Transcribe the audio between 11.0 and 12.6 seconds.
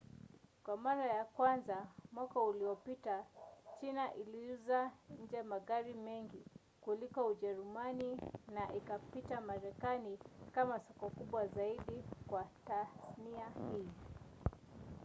kubwa zaidi kwa